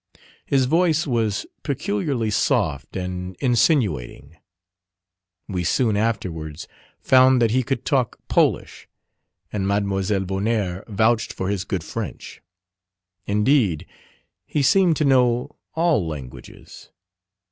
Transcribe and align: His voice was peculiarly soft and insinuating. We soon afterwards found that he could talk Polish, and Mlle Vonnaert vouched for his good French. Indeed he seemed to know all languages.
His 0.47 0.65
voice 0.65 1.05
was 1.05 1.45
peculiarly 1.61 2.31
soft 2.31 2.95
and 2.97 3.35
insinuating. 3.35 4.35
We 5.47 5.63
soon 5.63 5.95
afterwards 5.95 6.67
found 6.99 7.39
that 7.39 7.51
he 7.51 7.61
could 7.61 7.85
talk 7.85 8.17
Polish, 8.27 8.87
and 9.53 9.67
Mlle 9.67 9.81
Vonnaert 10.01 10.87
vouched 10.87 11.33
for 11.33 11.49
his 11.49 11.65
good 11.65 11.83
French. 11.83 12.41
Indeed 13.27 13.85
he 14.47 14.63
seemed 14.63 14.95
to 14.95 15.05
know 15.05 15.55
all 15.75 16.07
languages. 16.07 16.89